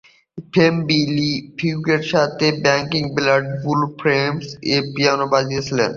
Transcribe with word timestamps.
ফেম 0.53 0.73
বিলি 0.87 1.27
ফিউরির 1.57 2.03
সাথে 2.11 2.47
তার 2.47 2.61
ব্যাকিং 2.63 3.03
ব্যান্ড, 3.15 3.47
ব্লু 3.63 3.87
ফ্লেমস 3.99 4.45
এ 4.69 4.77
পিয়ানো 4.93 5.25
বাজিয়েছিলেন। 5.33 5.89